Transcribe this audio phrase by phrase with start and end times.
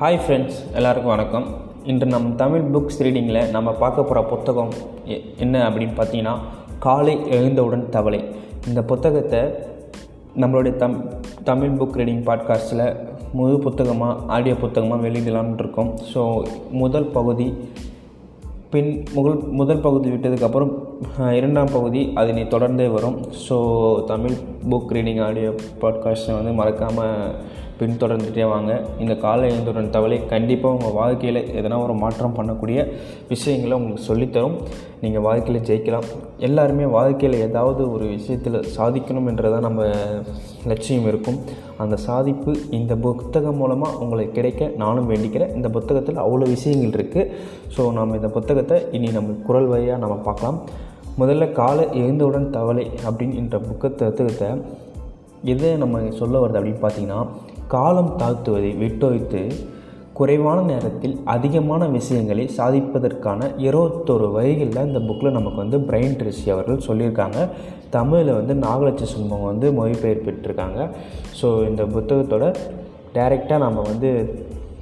[0.00, 1.46] Hi friends எல்லாருக்கும் வணக்கம்.
[1.90, 4.70] இன்று நம் தமிழ் புக்ஸ் ரீடிங்கில் நம்ம பார்க்க போகிற புத்தகம்
[5.44, 6.34] என்ன அப்படின்னு பார்த்தீங்கன்னா
[6.84, 8.20] காலை எழுந்தவுடன் தவளை.
[8.68, 9.40] இந்த புத்தகத்தை
[10.42, 10.96] நம்மளுடைய தம்
[11.48, 12.84] தமிழ் புக் ரீடிங் பாட்காஸ்ட்டில்
[13.38, 15.90] முழு புத்தகமாக ஆடியோ புத்தகமாக வெளியிடலான் இருக்கோம்.
[16.12, 16.22] ஸோ
[16.82, 17.48] முதல் பகுதி
[18.72, 20.72] பின் முதல் முதல் பகுதி விட்டதுக்கப்புறம்
[21.36, 23.16] இரண்டாம் பகுதி அதனை தொடர்ந்தே வரும்.
[23.44, 23.56] So
[24.10, 24.34] Tamil
[24.70, 25.50] book reading audio
[25.82, 27.14] பாட்காஸ்ட்டை வந்து மறக்காமல்
[27.78, 28.72] பின்தொடர்ந்துட்டே வாங்க.
[29.02, 32.78] இந்த காலை எழுந்துடன் தவளை கண்டிப்பாக உங்கள் வாழ்க்கையில் எதனா ஒரு மாற்றம் பண்ணக்கூடிய
[33.28, 34.56] விஷயங்களை உங்களுக்கு சொல்லித்தரும்.
[35.00, 36.08] நீங்கள் வாழ்க்கையில் ஜெயிக்கலாம்.
[36.48, 39.88] எல்லாருமே வாழ்க்கையில் ஏதாவது ஒரு விஷயத்தில் சாதிக்கணும் என்றதான் நம்ம
[40.72, 41.40] லட்சியம் இருக்கும்.
[41.78, 45.54] அந்த சாதிப்பு இந்த புத்தகம் மூலமாக உங்களுக்கு கிடைக்க நானும் வேண்டிக்கிறேன்.
[45.54, 47.30] இந்த புத்தகத்தில் அவ்வளோ விஷயங்கள் இருக்குது
[47.76, 50.60] ஸோ நம்ம இந்த புத்தகத்தை இனி நம்ம குரல் வழியாக நம்ம பார்க்கலாம்.
[51.18, 54.48] முதல்ல காலை எழுந்தவுடன் தவளை அப்படின்ற என்ற புக்கத்தை புத்தகத்தை
[55.44, 57.20] எதை நம்ம சொல்ல வருது அப்படின்னு பார்த்தீங்கன்னா
[57.68, 59.42] காலம் தாழ்த்துவதை விட்டொழித்து
[60.18, 67.38] குறைவான நேரத்தில் அதிகமான விஷயங்களை சாதிப்பதற்கான இருபத்தொரு வரிகளில் இந்த புக்கில் நமக்கு வந்து பிரைன் ட்ரிஷி அவர்கள் சொல்லியிருக்காங்க.
[67.90, 70.80] தமிழில் வந்து நாகலட்ச சும்பம் வந்து மொழிபெயர்ப்பிட்டிருக்காங்க.
[71.40, 72.46] ஸோ இந்த புத்தகத்தோட
[73.14, 74.10] டைரெக்டாக நம்ம வந்து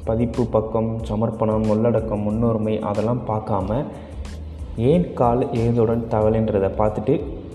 [0.05, 3.79] பதிப்பு பக்கம் சமர்ப்பணம் உள்ளடக்கம் முன்னுரிமை அதெல்லாம் பார்க்காம
[4.91, 7.15] ஏன் கால் எழுந்தவுடன் தவளைன்றதை பார்த்துட்டு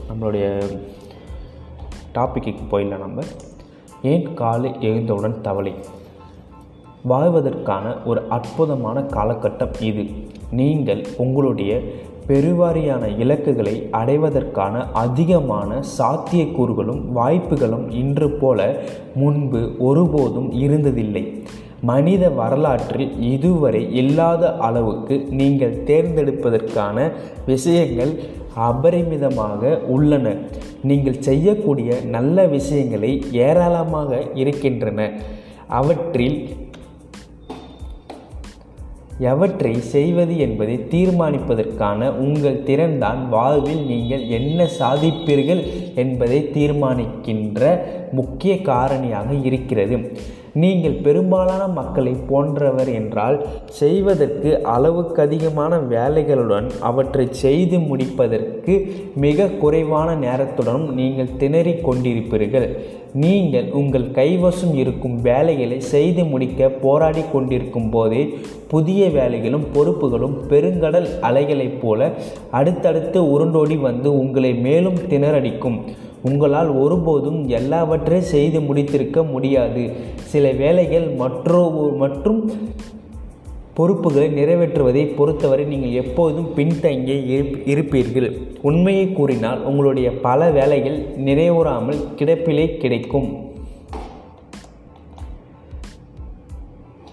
[0.10, 0.46] நம்மளுடைய
[2.16, 3.22] டாப்பிக்கு போயிடலாம் நம்ம
[4.12, 5.74] ஏன் காலை எழுந்தவுடன் தவளை
[7.08, 10.06] வாழ்வதற்கான ஒரு அற்புதமான காலகட்டம் இது.
[10.52, 11.80] நீங்கள் உங்களுடைய
[12.28, 18.60] பெருவாரியான இலக்குகளை அடைவதற்கான அதிகமான சாத்தியக்கூறுகளும் வாய்ப்புகளும் இன்று போல
[19.16, 21.24] முன்பு ஒருபோதும் இருந்ததில்லை.
[21.82, 27.12] மனித வரலாற்றில் இதுவரை இல்லாத அளவுக்கு நீங்கள் தேர்ந்தெடுப்பதற்கான
[27.46, 28.12] விஷயங்கள்
[28.70, 30.36] அபரிமிதமாக உள்ளன.
[30.84, 35.12] நீங்கள் செய்யக்கூடிய நல்ல விஷயங்களை ஏராளமாக இருக்கின்றன.
[35.68, 36.38] அவற்றில்
[39.24, 45.62] எவற்றை செய்வது என்பதை தீர்மானிப்பதற்கான உங்கள் திறன்தான் வாழ்வில் நீங்கள் என்ன சாதிப்பீர்கள்
[45.96, 47.80] என்பதை தீர்மானிக்கின்ற
[48.12, 49.98] முக்கிய காரணியாக இருக்கிறது.
[50.54, 58.74] நீங்கள் பெரும்பாலான மக்களை போன்றவர் என்றால் செய்வதற்கு அளவுக்கு அதிகமான வேலைகளுடன் அவற்றை செய்து முடிப்பதற்கு
[59.16, 62.68] மிக குறைவான நேரத்துடன் நீங்கள் திணறிக் கொண்டிருப்பீர்கள்.
[63.14, 68.22] நீங்கள் உங்கள் கைவசம் இருக்கும் வேலைகளை செய்து முடிக்க போராடி கொண்டிருக்கும் போதே
[68.68, 72.12] புதிய வேலைகளும் பொறுப்புகளும் பெருங்கடல் அலைகளைப் போல
[72.52, 75.81] அடுத்தடுத்து உருண்டோடி வந்து உங்களை மேலும் திணறடிக்கும்.
[76.24, 79.92] உங்களால் ஒருபோதும் எல்லாவற்றையும் செய்து முடித்திருக்க முடியாது.
[80.16, 82.52] சில வேலைகள் மற்றோ மற்றும்
[83.74, 88.38] பொறுப்புகளை நிறைவேற்றுவதை பொறுத்தவரை நீங்கள் எப்போதும் பின்தங்கி இருப்- இருப்பீர்கள்.
[88.62, 93.50] உண்மையை கூறினால் உங்களுடைய பல வேலைகள் நிறைவுறாமல் கிடப்பிலே கிடைக்கும்.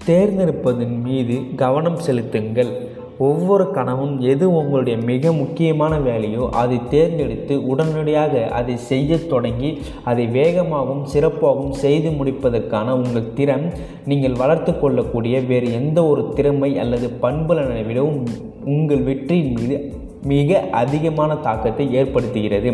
[0.07, 2.88] தேர்ந்தெடுப்பதன் மீது கவனம் செலுத்துங்கள்.
[3.19, 9.71] ஒவ்வொரு கனவும் எது உங்களுடைய மிக முக்கியமான வேலையோ அதை தேர்ந்தெடுத்து உடனடியாக அதை செய்ய தொடங்கி
[10.05, 13.67] அதை வேகமாகவும் சிறப்பாகவும் செய்து முடிப்பதற்கான உங்கள் திறன்
[14.05, 18.23] நீங்கள் வளர்த்து கொள்ளக்கூடிய வேறு எந்த ஒரு திறமை அல்லது பண்புலனை விடவும்
[18.65, 19.79] உங்கள் வெற்றியின் மீது
[20.25, 22.71] மிக அதிகமான தாக்கத்தை ஏற்படுத்துகிறது.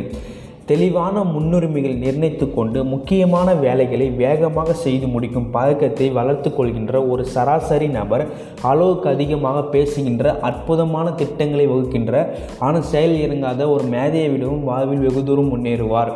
[0.67, 8.25] தெளிவான முன்னுரிமைகள் நிர்ணயித்து கொண்டு முக்கியமான வேலைகளை வேகமாக செய்து முடிக்கும் பழக்கத்தை வளர்த்து கொள்கின்ற ஒரு சராசரி நபர்
[8.63, 12.15] அளவுக்கு அதிகமாக பேசுகின்ற அற்புதமான திட்டங்களை வகுக்கின்ற
[12.59, 16.13] ஆனால் செயல் இறங்காத ஒரு மேதையை விடவும் வாழ்வில் வெகு தூரம் முன்னேறுவார்.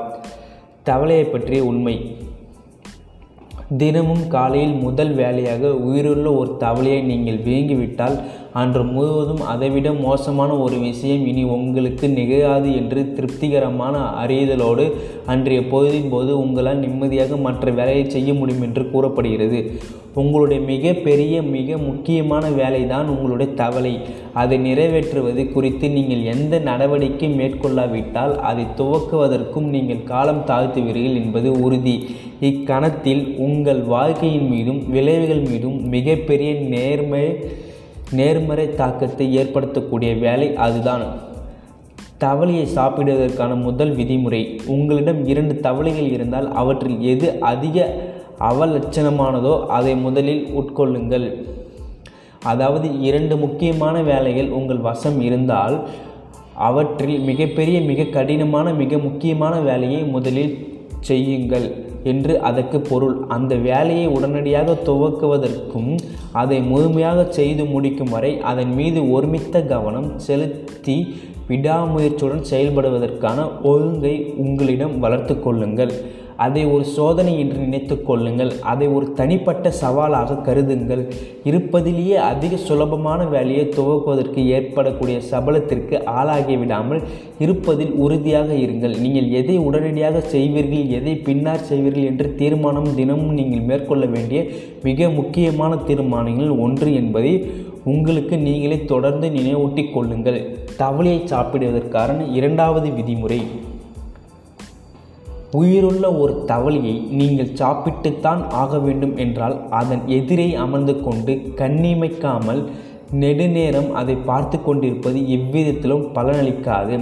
[0.90, 1.96] தவளையை பற்றிய உண்மை.
[3.78, 8.16] தினமும் காலையில் முதல் வேலையாக உயிருள்ள ஒரு தவளையை நீங்கள் வீங்கிவிட்டால்
[8.60, 14.84] அன்று முழுவதும் அதைவிட மோசமான ஒரு விஷயம் இனி உங்களுக்கு நிகழாது என்று திருப்திகரமான அறியுதலோடு
[15.32, 19.60] அன்றைய பொழுதின் போது உங்களால் நிம்மதியாக மற்ற வேலையை செய்ய முடியும் என்று கூறப்படுகிறது.
[20.14, 23.92] உங்களுடைய மிக பெரிய மிக முக்கியமான வேலை தான் உங்களுடைய தவளை.
[24.42, 31.96] அதை நிறைவேற்றுவது குறித்து நீங்கள் எந்த நடவடிக்கை மேற்கொள்ளாவிட்டால் அதை துவக்குவதற்கும் நீங்கள் காலம் தாழ்த்துவீர்கள் என்பது உறுதி.
[32.50, 37.24] இக்கணத்தில் உங்கள் வாழ்க்கையின் மீதும் விளைவுகள் மீதும் மிகப்பெரிய நேர்மை
[38.10, 41.26] நேர்மறை தாக்கத்தை ஏற்படுத்தக்கூடிய வேலை அதுதான்.
[42.20, 47.94] தவளையை சாப்பிடுவதற்கான முதல் விதிமுறை உங்களிடம் இரண்டு தவளைகள் இருந்தால் அவற்றில் எது அதிக
[48.40, 51.44] அவலட்சணமானதோ அதை முதலில் உட்கொள்ளுங்கள்.
[52.42, 55.88] அதாவது இரண்டு முக்கியமான வேலைகள் உங்கள் வசம் இருந்தால்
[56.54, 61.86] அவற்றில் மிகப்பெரிய மிக கடினமான மிக முக்கியமான வேலையை முதலில் செய்யுங்கள்.
[62.04, 63.24] என்று அதற்கு பொருள்.
[63.28, 65.98] அந்த வேலையை உடனடியாக துவக்குவதற்கும்
[66.32, 71.16] அதை முழுமையாக செய்து முடிக்கும் வரை அதன் மீது ஒருமித்த கவனம் செலுத்தி
[71.48, 75.92] விடாமுயற்சியுடன் செயல்படுவதற்கான ஒழுங்கை உங்களிடம் வளர்த்து கொள்ளுங்கள்.
[76.44, 78.52] அதை ஒரு சோதனை என்று நினைத்து கொள்ளுங்கள்.
[78.72, 81.02] அதை ஒரு தனிப்பட்ட சவாலாக கருதுங்கள்.
[81.50, 87.00] இருப்பதிலேயே அதிக சுலபமான வேலையை துவக்குவதற்கு ஏற்படக்கூடிய சபலத்திற்கு ஆளாகி விடாமல்
[87.44, 88.94] இருப்பதில் உறுதியாக இருங்கள்.
[89.04, 94.42] நீங்கள் எதை உடனடியாக செய்வீர்கள் எதை பின்னார் செய்வீர்கள் என்று தீர்மானம் தினமும் நீங்கள் மேற்கொள்ள வேண்டிய
[94.88, 97.34] மிக முக்கியமான தீர்மானங்கள் ஒன்று என்பதை
[97.94, 100.40] உங்களுக்கு நீங்களே தொடர்ந்து நினைவூட்டிக் கொள்ளுங்கள்.
[100.82, 103.40] தவளையை சாப்பிடுவதற்கான இரண்டாவது விதிமுறை.
[105.50, 112.68] உயிருள்ள ஒரு தவளையை நீங்கள் சாப்பிட்டுத்தான் ஆக வேண்டும் என்றால் அதன் எதிரே அமர்ந்து கொண்டு கண்ணிமைக்காமல்
[113.10, 116.96] நெடுநேரம் அதை பார்த்து கொண்டிருப்பது எவ்விதத்திலும் பலனளிக்காது.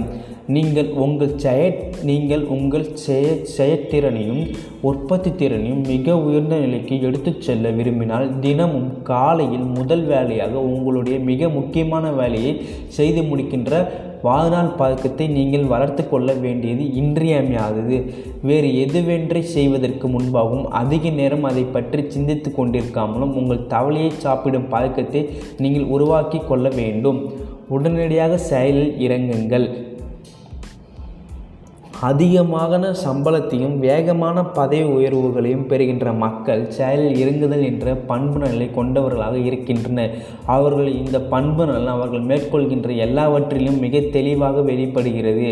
[0.47, 8.39] நீங்கள் உங்கள் செய நீங்கள் உங்கள் செய செயற்திறனையும் உற்பத்தி திறனையும் மிக உயர்ந்த நிலைக்கு எடுத்துச் செல்ல விரும்பினால்
[8.39, 13.87] தினமும் காலையில் முதல் வேலையாக உங்களுடைய மிக முக்கியமான வேலையை செய்து முடிக்கின்ற
[14.21, 18.13] வாழ்நாள் பழக்கத்தை நீங்கள் வளர்த்து கொள்ள வேண்டியது இன்றியமையாதது.
[18.41, 25.83] வேறு எதுவென்றை செய்வதற்கு முன்பாகவும் அதிக நேரம் அதை பற்றி சிந்தித்து கொண்டிருக்காமலும் உங்கள் தவளையை சாப்பிடும் பழக்கத்தை நீங்கள்
[25.83, 27.31] உருவாக்கி கொள்ள வேண்டும்.
[27.69, 29.86] உடனடியாக செயலில் இறங்குங்கள்.
[32.01, 40.11] அதிகமான சம்பளத்தையும் வேகமான பதவி உயர்வுகளையும் பெறுகின்ற மக்கள் செயலில் இறங்குதல் என்ற பண்பு நலனை கொண்டவர்களாக இருக்கின்றனர்.
[40.45, 45.47] அவர்கள் இந்த பண்பு நலன் அவர்கள் மேற்கொள்கின்ற எல்லாவற்றிலும் மிக தெளிவாக வெளிப்படுகிறது.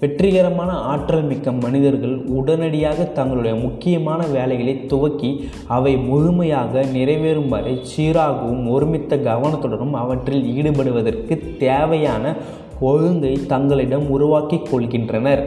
[0.00, 5.32] வெற்றிகரமான ஆற்றல் மிக்க மனிதர்கள் உடனடியாக தங்களுடைய முக்கியமான வேலைகளை துவக்கி
[5.66, 12.34] அவை முழுமையாக நிறைவேறும் வரை சீராகவும் ஒருமித்த கவனத்துடனும் அவற்றில் ஈடுபடுவதற்கு தேவையான
[12.80, 15.42] ஒழுங்கை தங்களிடம் உருவாக்கி கொள்கின்றனர்.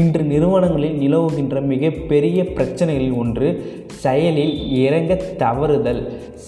[0.00, 3.48] இன்று நிறுவனங்களில் நிலவுகின்ற மிகப்பெரிய பிரச்சனைகளில் ஒன்று
[4.02, 4.54] செயலில்
[4.84, 5.12] இறங்க
[5.42, 6.00] தவறுதல்.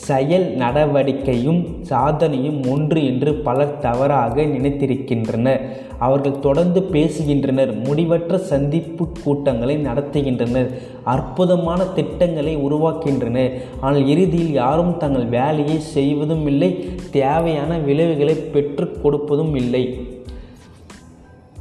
[0.07, 1.61] செயல் நடவடிக்கையும்
[1.91, 5.63] சாதனையும் ஒன்று என்று பலர் தவறாக நினைத்திருக்கின்றனர்
[5.99, 10.71] அவர்கள் தொடர்ந்து பேசுகின்றனர் முடிவற்ற சந்திப்பு கூட்டங்களை நடத்துகின்றனர்
[11.15, 16.73] அற்புதமான திட்டங்களை உருவாக்கின்றனர் ஆனால் இறுதியில் யாரும் தங்கள் வேலையை செய்வதும் இல்லை
[17.11, 19.85] தேவையான விளைவுகளை பெற்றுக் கொடுப்பதும் இல்லை.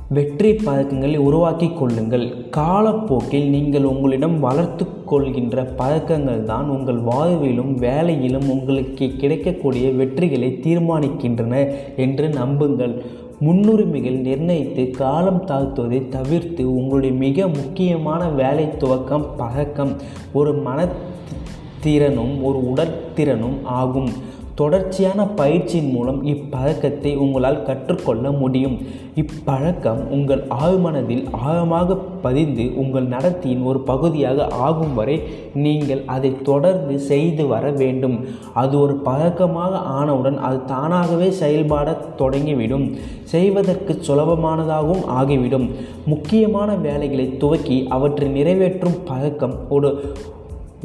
[0.10, 2.50] வெற்றி பதக்கங்களை உருவாக்கி கொள்ளுங்கள்.
[2.50, 12.30] காலப்போக்கில் நீங்கள் உங்களிடம் வளர்த்து கொள்கின்ற பதக்கங்கள் தான் உங்கள் வாழ்விலும் வேலையிலும் உங்களுக்கு கிடைக்கக்கூடிய வெற்றிகளை தீர்மானிக்கின்றன என்று
[12.30, 13.02] நம்புங்கள்.
[13.42, 19.96] முன்னுரிமைகள் நிர்ணயித்து காலம் தாழ்த்துவதை தவிர்த்து உங்களுடைய மிக முக்கியமான வேலை துவக்கம் பழக்கம்
[20.34, 24.12] ஒரு மனத்திறனும் ஒரு உடற்திறனும் ஆகும்.
[24.56, 28.76] தொடர்ச்சியான பயிற்சியின் மூலம் இப்பழக்கத்தை உங்களால் கற்றுக்கொள்ள முடியும்.
[29.16, 35.22] இப்பழக்கம் உங்கள் ஆழ்மனதில் ஆழமாக பதிந்து உங்கள் நடத்தியின் ஒரு பகுதியாக ஆகும் வரை
[35.54, 38.26] நீங்கள் அதை தொடர்ந்து செய்து வர வேண்டும்.
[38.54, 42.86] அது ஒரு பழக்கமாக ஆனவுடன் அது தானாகவே செயல்பட தொடங்கிவிடும்.
[43.24, 45.70] செய்வதற்கு சுலபமானதாகவும் ஆகிவிடும்.
[46.06, 50.16] முக்கியமான வேலைகளை துவக்கி அவற்றை நிறைவேற்றும் பழக்கம் ஒரு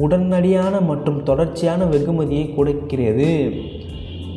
[0.05, 3.31] உடனடியான மற்றும் தொடர்ச்சியான வெகுமதியை கொடுக்கிறது.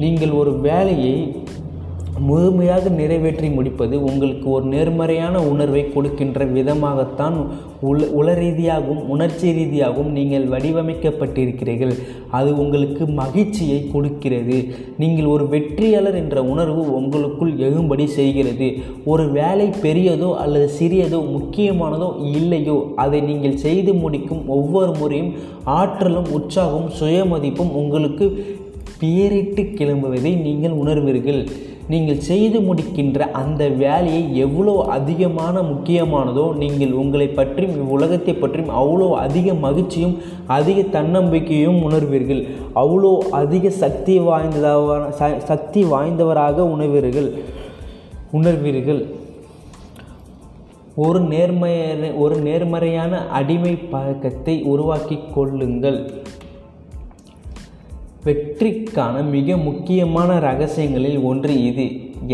[0.03, 1.17] நீங்கள் ஒரு வேலையை
[2.29, 7.37] முழுமையாக நிறைவேற்றி முடிப்பது உங்களுக்கு ஒரு நேர்மறையான உணர்வை கொடுக்கின்ற விதமாகத்தான்
[7.91, 11.95] உல உள ரீதியாகவும் உணர்ச்சி ரீதியாகவும் நீங்கள் வடிவமைக்கப்பட்டிருக்கிறீர்கள்.
[12.39, 14.59] அது உங்களுக்கு மகிழ்ச்சியை கொடுக்கிறது.
[15.03, 18.69] நீங்கள் ஒரு வெற்றியாளர் என்ற உணர்வு உங்களுக்குள் எழும்படி செய்கிறது.
[19.13, 25.33] ஒரு வேலை பெரியதோ அல்லது சிறியதோ முக்கியமானதோ இல்லையோ அதை நீங்கள் செய்து முடிக்கும் ஒவ்வொரு முறையும்
[25.79, 28.27] ஆற்றலும் உற்சாகமும் சுயமதிப்பும் உங்களுக்கு
[29.03, 31.43] பேரிட்டு கிளம்புவதை நீங்கள் உணர்வீர்கள்.
[31.93, 39.55] நீங்கள் செய்து முடிக்கின்ற அந்த வேலையை எவ்வளோ அதிகமான முக்கியமானதோ நீங்கள் உங்களை பற்றியும் இவ்வுலகத்தை பற்றியும் அவ்வளோ அதிக
[39.65, 40.15] மகிழ்ச்சியும்
[40.59, 42.43] அதிக தன்னம்பிக்கையும் உணர்வீர்கள்.
[42.83, 45.11] அவ்வளோ அதிக சக்தி வாய்ந்ததாக
[45.51, 47.29] சக்தி வாய்ந்தவராக உணர்வீர்கள்.
[48.39, 49.03] உணர்வீர்கள்.
[51.05, 56.01] ஒரு நேர்மையான ஒரு நேர்மறையான அடிமை பழக்கத்தை உருவாக்கி கொள்ளுங்கள்.
[58.27, 61.87] வெற்றிக்கான மிக முக்கியமான ரகசியங்களில் ஒன்று இது.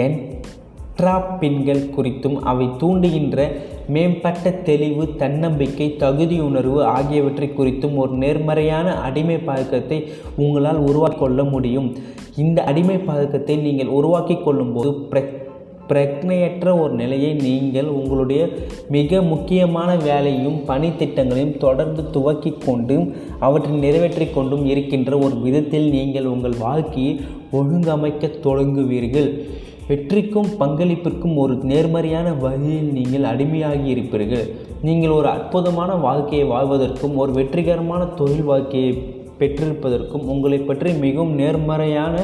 [0.05, 3.47] என்ட்ராப்பின்கள் குறித்தும் அவை தூண்டுகின்ற
[3.89, 9.99] மேம்பட்ட தெளிவு தன்னம்பிக்கை தகுதியுணர்வு ஆகியவற்றை குறித்தும் ஒரு நேர்மறையான அடிமை பழக்கத்தை
[10.37, 11.89] உங்களால் உருவாக்கொள்ள முடியும்.
[12.37, 15.23] இந்த அடிமை பழக்கத்தை நீங்கள் உருவாக்கி கொள்ளும்போது பிர
[15.91, 18.43] பிரக்னையற்ற ஒரு நிலையை நீங்கள் உங்களுடைய
[18.97, 23.07] மிக முக்கியமான வேலையும் பணி திட்டங்களையும் தொடர்ந்து துவக்கி கொண்டும்
[23.47, 27.13] அவற்றை நிறைவேற்றி கொண்டும் இருக்கின்ற ஒரு விதத்தில் நீங்கள் உங்கள் வாழ்க்கையை
[27.53, 29.31] ஒழுங்கமைக்க தொடங்குவீர்கள்.
[29.91, 34.47] வெற்றிக்கும் பங்களிப்பிற்கும் ஒரு நேர்மறையான வழியில் நீங்கள் அடிமையாகி இருப்பீர்கள்.
[34.87, 38.91] நீங்கள் ஒரு அற்புதமான வாழ்க்கையை வாழ்வதற்கும் ஒரு வெற்றிகரமான தொழில் வாழ்க்கையை
[39.41, 42.15] பெற்றிருப்பதற்கும் உங்களை பற்றி மிகவும் நேர்மறையான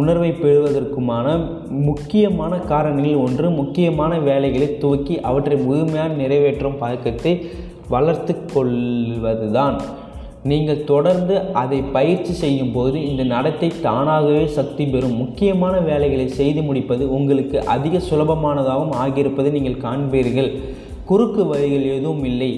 [0.00, 1.26] உணர்வை பெறுவதற்குமான
[1.88, 7.32] முக்கியமான காரணங்களில் ஒன்று முக்கியமான வேலைகளை துவக்கி அவற்றை முழுமையாக நிறைவேற்றும் பழக்கத்தை
[7.94, 9.76] வளர்த்து கொள்வதுதான்.
[10.50, 15.16] நீங்கள் தொடர்ந்து அதை பயிற்சி செய்யும் போது இந்த நடத்தை தானாகவே சக்தி பெறும்.
[15.22, 20.50] முக்கியமான வேலைகளை செய்து முடிப்பது உங்களுக்கு அதிக சுலபமானதாகவும் ஆகியிருப்பதை நீங்கள் காண்பீர்கள்.
[21.08, 22.50] குறுக்கு வழிகள் எதுவும் இல்லை.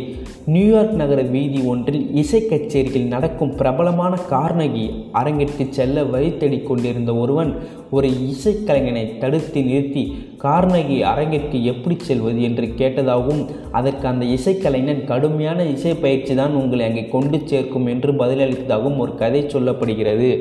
[0.54, 7.50] நியூயார்க் நகர வீதி ஒன்றில் இசை கச்சேரியில் நடக்கும் பிரபலமான கார்னகி அரங்கிற்கு செல்ல வழி தேடிக் கொண்டிருந்த ஒருவன்
[7.90, 10.04] ஒரு இசைக்கலைஞனை தடுத்து நிறுத்தி
[10.44, 12.40] கார்னகி அரங்கிற்கு எப்படி செல்வது?
[12.42, 18.96] என்று கேட்டதாகவும் அதற்கு அந்த இசைக்கலைஞன் கடுமையான இசை பயிற்சி தான் உங்களை அங்கே கொண்டு சேர்க்கும் என்று பதிலளித்ததாகவும்
[18.96, 20.32] ஒரு கதை சொல்லப்படுகிறது.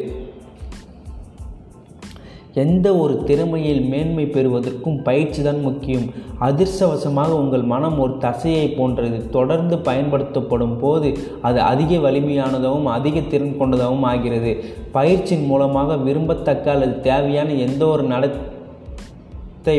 [2.63, 6.07] எந்த ஒரு திறமையில் மேன்மை பெறுவதற்கும் பயிற்சி தான் முக்கியம்.
[6.47, 9.17] அதிர்ஷ்டவசமாக உங்கள் மனம் ஒரு தசையை போன்றது.
[9.37, 11.09] தொடர்ந்து பயன்படுத்தப்படும் போது
[11.49, 14.53] அது அதிக வலிமையானதாகவும் அதிக திறன் கொண்டதாகவும் ஆகிறது.
[14.97, 19.77] பயிற்சியின் மூலமாக விரும்பத்தக்க அல்லது தேவையான எந்த ஒரு நடத்தை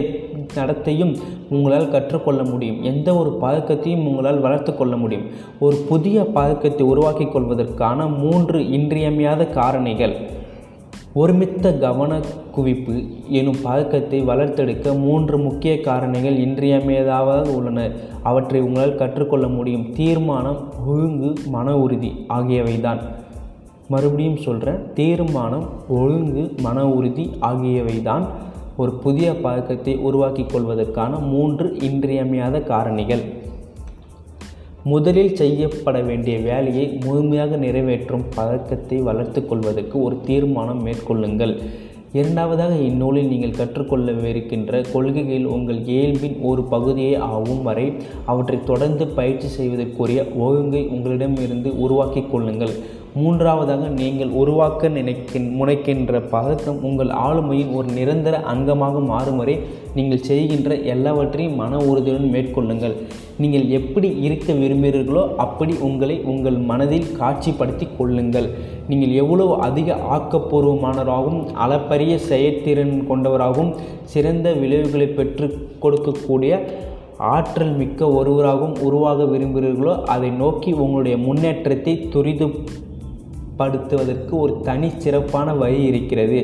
[0.56, 1.12] நடத்தையும்
[1.54, 2.80] உங்களால் கற்றுக்கொள்ள முடியும்.
[2.90, 5.26] எந்த ஒரு பழக்கத்தையும் உங்களால் வளர்த்து கொள்ள முடியும்.
[5.66, 10.14] ஒரு புதிய பழக்கத்தை உருவாக்கி கொள்வதற்கான மூன்று இன்றியமையாத காரணிகள்.
[11.18, 12.20] ஒருமித்த கவன
[12.56, 12.96] குவிப்பு
[13.28, 17.90] எனும் பழக்கத்தை வளர்த்தெடுக்க மூன்று முக்கிய காரணிகள் இன்றியமையாததாக உள்ளன.
[18.22, 19.92] அவற்றை உங்களால் கற்றுக்கொள்ள முடியும்.
[19.92, 23.00] தீர்மானம் ஒழுங்கு மன உறுதி ஆகியவைதான்.
[23.88, 28.24] மறுபடியும் சொல்கிறேன் தீர்மானம் ஒழுங்கு மன உறுதி ஆகியவைதான்
[28.76, 33.24] ஒரு புதிய பழக்கத்தை உருவாக்கி கொள்வதற்கான மூன்று இன்றியமையாத காரணிகள்.
[34.90, 41.54] முதலில் செய்யப்பட வேண்டிய வேலையை முழுமையாக நிறைவேற்றும் பழக்கத்தை வளர்த்து கொள்வதற்கு ஒரு தீர்மானம் மேற்கொள்ளுங்கள்.
[42.18, 47.86] இரண்டாவதாக இந்நூலில் நீங்கள் கற்றுக்கொள்ளவிருக்கின்ற கொள்கைகள் உங்கள் இயல்பின் ஒரு பகுதியே ஆகும் வரை
[48.32, 52.74] அவற்றை தொடர்ந்து பயிற்சி செய்வதற்குரிய ஒழுங்கை உங்களிடமிருந்து உருவாக்கி கொள்ளுங்கள்.
[53.14, 59.54] மூன்றாவதாக நீங்கள் உருவாக்க நினைக்கின் முனைக்கின்ற பதக்கம் உங்கள் ஆளுமையின் ஒரு நிரந்தர அங்கமாக மாறும் வரை
[59.94, 62.96] நீங்கள் செய்கின்ற எல்லாவற்றையும் மன உறுதியுடன் மேற்கொள்ளுங்கள்.
[63.36, 68.48] நீங்கள் எப்படி இருக்க விரும்புகிறீர்களோ அப்படி உங்களை உங்கள் மனதில் காட்சிப்படுத்தி கொள்ளுங்கள்.
[68.88, 73.74] நீங்கள் எவ்வளவு அதிக ஆக்கப்பூர்வமானவராகவும் அளப்பரிய செயற்திறன் கொண்டவராகவும்
[74.04, 75.48] சிறந்த விளைவுகளை பெற்று
[75.84, 76.60] கொடுக்கக்கூடிய
[77.18, 82.46] ஆற்றல் மிக்க ஒருவராகவும் உருவாக விரும்புகிறீர்களோ அதை நோக்கி உங்களுடைய முன்னேற்றத்தை துரிது
[83.60, 86.40] படுத்துவதற்கு ஒரு தனி சிறப்பான வழி இருக்கிறது.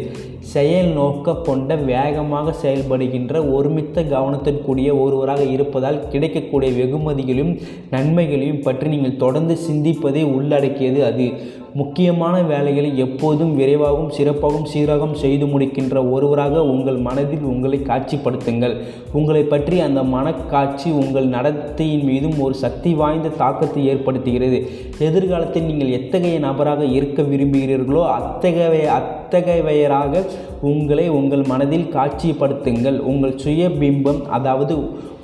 [0.53, 7.59] செயல் நோக்க கொண்ட வேகமாக செயல்படுகின்ற ஒருமித்த கவனத்தின் கூடிய ஒருவராக இருப்பதால் கிடைக்கக்கூடிய வெகுமதிகளையும்
[7.91, 11.29] நன்மைகளையும் பற்றி நீங்கள் தொடர்ந்து சிந்திப்பதை உள்ளடக்கியது அது.
[11.75, 18.77] முக்கியமான வேலைகளை எப்போதும் விரைவாகவும் சிறப்பாகவும் சீராகவும் செய்து முடிக்கின்ற ஒருவராக உங்கள் மனதில் உங்களை காட்சிப்படுத்துங்கள்.
[19.13, 24.61] உங்களை பற்றி அந்த மனக்காட்சி உங்கள் நடத்தையின் மீதும் ஒரு சக்தி வாய்ந்த தாக்கத்தை ஏற்படுத்துகிறது.
[24.99, 30.21] எதிர்காலத்தில் நீங்கள் எத்தகைய நபராக இருக்க விரும்புகிறீர்களோ அத்தகைய அத் அத்தகையவையராக
[30.61, 32.99] உங்களை உங்கள் மனதில் காட்சிப்படுத்துங்கள்.
[32.99, 34.75] உங்கள் சுய பிம்பம் அதாவது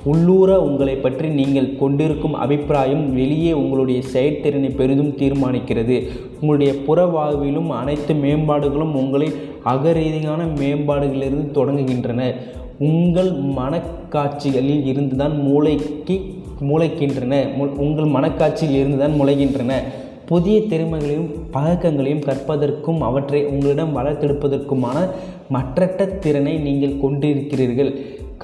[0.03, 5.97] உள்ளூர உங்களை பற்றி நீங்கள் கொண்டிருக்கும் அபிப்பிராயம் வெளியே உங்களுடைய செயற்திறனை பெரிதும் தீர்மானிக்கிறது.
[6.39, 9.29] உங்களுடைய புற வாழ்விலும் அனைத்து மேம்பாடுகளும் உங்களை
[9.73, 12.21] அகரீதியான மேம்பாடுகளிலிருந்து தொடங்குகின்றன.
[12.89, 16.17] உங்கள் மனக்காட்சிகளில் இருந்துதான் மூளைக்கு
[16.69, 17.35] முளைக்கின்றன.
[17.77, 19.73] உங்கள் மனக்காட்சியில் இருந்துதான் முளைகின்றன.
[20.31, 24.97] புதிய திறமைகளையும் பழக்கங்களையும் கற்பதற்கும் அவற்றை உங்களிடம் வளர்த்தெடுப்பதற்குமான
[25.55, 27.91] மற்றற்ற திறனை நீங்கள் கொண்டிருக்கிறீர்கள்.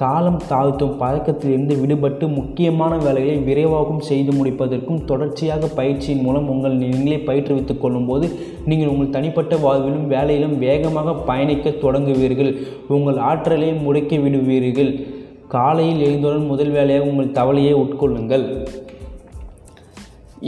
[0.00, 7.80] காலம் தாழ்த்தும் பழக்கத்திலிருந்து விடுபட்டு முக்கியமான வேலைகளை விரைவாகவும் செய்து முடிப்பதற்கும் தொடர்ச்சியாக பயிற்சியின் மூலம் உங்கள் நீங்களே பயிற்றுவித்துக்
[7.84, 8.26] கொள்ளும்போது
[8.68, 12.52] நீங்கள் உங்கள் தனிப்பட்ட வாழ்விலும் வேலையிலும் வேகமாக பயணிக்க தொடங்குவீர்கள்.
[12.96, 14.92] உங்கள் ஆற்றலை முடக்கி விடுவீர்கள்.
[15.56, 18.46] காலையில் எழுந்தவுடன் முதல் வேலையாக உங்கள் தவளையை உட்கொள்ளுங்கள்.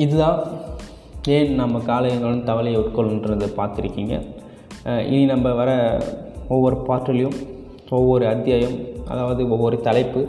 [0.04, 0.38] இதுதான்
[1.29, 2.11] ஏன் நம்ம காலை
[2.49, 4.15] தவளையை உட்கொள்ளுன்றதை பார்த்துருக்கீங்க?
[5.11, 5.71] இனி நம்ம வர
[6.55, 7.37] ஒவ்வொரு பாட்டிலையும்
[7.99, 8.77] ஒவ்வொரு அத்தியாயம்
[9.12, 10.21] அதாவது ஒவ்வொரு தலைப்பு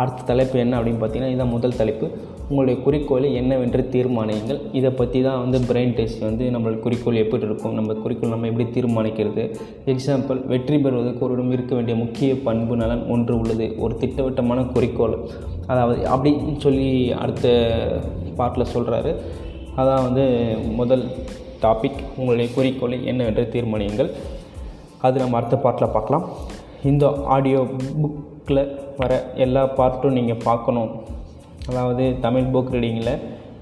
[0.00, 2.06] அடுத்த தலைப்பு என்ன அப்படின்னு பார்த்தீங்கன்னா இதுதான் முதல் தலைப்பு.
[2.48, 4.60] உங்களுடைய குறிக்கோளை என்னவென்று தீர்மானியுங்கள்.
[4.78, 8.66] இதை பற்றி தான் வந்து பிரெயின் டெஸ்ட் வந்து நம்மளுக்கு குறிக்கோள் எப்படி இருக்கும் நம்ம குறிக்கோள் நம்ம எப்படி
[8.76, 9.44] தீர்மானிக்கிறது?
[9.94, 13.68] எக்ஸாம்பிள் வெற்றி பெறுவதற்கு ஒருவரும் இருக்க வேண்டிய முக்கிய பண்பு நலன் ஒன்று உள்ளது.
[13.78, 15.18] ஒரு திட்டவட்டமான குறிக்கோள்.
[15.66, 16.88] அதாவது அப்படின்னு சொல்லி
[17.24, 17.48] அடுத்த
[18.40, 19.12] பாட்டில் சொல்கிறாரு
[19.78, 20.24] அதான் வந்து
[20.80, 21.04] முதல்
[21.62, 24.10] டாபிக் உங்களுடைய குறிக்கோளை என்னவென்று தீர்மானியுங்கள்.
[25.06, 26.26] அது நம்ம அடுத்த பாட்டில் பார்க்கலாம்.
[26.84, 27.60] இந்த ஆடியோ
[28.02, 28.62] புக்கில்
[28.98, 30.90] வர எல்லா பார்ட்டும் நீங்கள் பார்க்கணும்.
[31.68, 33.12] அதாவது தமிழ் புக் ரீடிங்கில்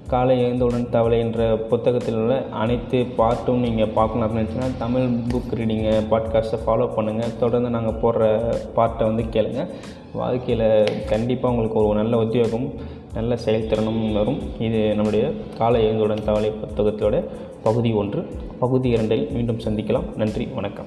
[0.06, 5.94] காலை எழுந்தவுடன் தவளை என்ற புத்தகத்தில் உள்ள அனைத்து பார்ட்டும் நீங்கள் பார்க்கணும் அப்படின்னு சொன்னால் தமிழ் புக் ரீடிங்கை
[6.10, 8.28] பாட்காஸ்ட்டை ஃபாலோ பண்ணுங்கள் தொடர்ந்து நாங்கள் போடுற
[8.76, 9.72] பார்ட்டை வந்து கேளுங்கள்
[10.12, 10.68] வாழ்க்கையில்
[11.08, 12.68] கண்டிப்பாக உங்களுக்கு ஒரு நல்ல உத்தியோகம்.
[13.16, 14.38] நல்ல செயல்திறனும் வரும்.
[14.58, 17.24] இது நம்முடைய காலை எழுந்தவுடன் தவளை புத்தகத்தோட
[17.62, 18.26] பகுதி ஒன்று.
[18.58, 20.16] பகுதி இரண்டில் மீண்டும் சந்திக்கலாம்.
[20.16, 20.44] நன்றி.
[20.44, 20.86] வணக்கம்.